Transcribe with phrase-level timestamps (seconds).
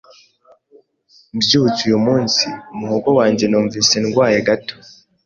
[1.35, 4.75] Mbyutse uyu munsi umuhogo wanjye numvise ndwaye gato.